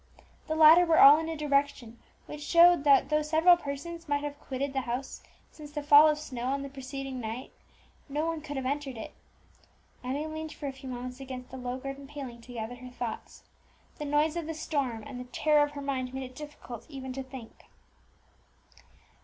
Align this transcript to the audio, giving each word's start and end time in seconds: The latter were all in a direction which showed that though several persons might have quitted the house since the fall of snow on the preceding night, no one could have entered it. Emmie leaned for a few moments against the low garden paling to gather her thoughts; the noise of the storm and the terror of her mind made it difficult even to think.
The 0.47 0.55
latter 0.55 0.83
were 0.83 0.97
all 0.97 1.19
in 1.19 1.29
a 1.29 1.37
direction 1.37 1.99
which 2.25 2.41
showed 2.41 2.85
that 2.85 3.09
though 3.09 3.21
several 3.21 3.55
persons 3.55 4.09
might 4.09 4.23
have 4.23 4.39
quitted 4.39 4.73
the 4.73 4.81
house 4.89 5.21
since 5.51 5.69
the 5.71 5.83
fall 5.83 6.09
of 6.09 6.17
snow 6.17 6.45
on 6.45 6.63
the 6.63 6.69
preceding 6.69 7.19
night, 7.19 7.51
no 8.09 8.25
one 8.25 8.41
could 8.41 8.57
have 8.57 8.65
entered 8.65 8.97
it. 8.97 9.13
Emmie 10.03 10.25
leaned 10.25 10.53
for 10.53 10.65
a 10.65 10.73
few 10.73 10.89
moments 10.89 11.19
against 11.19 11.51
the 11.51 11.57
low 11.57 11.77
garden 11.77 12.07
paling 12.07 12.41
to 12.41 12.53
gather 12.53 12.77
her 12.77 12.89
thoughts; 12.89 13.43
the 13.99 14.05
noise 14.05 14.35
of 14.35 14.47
the 14.47 14.55
storm 14.55 15.03
and 15.05 15.19
the 15.19 15.25
terror 15.31 15.61
of 15.63 15.73
her 15.73 15.81
mind 15.81 16.15
made 16.15 16.23
it 16.23 16.35
difficult 16.35 16.87
even 16.89 17.13
to 17.13 17.21
think. 17.21 17.65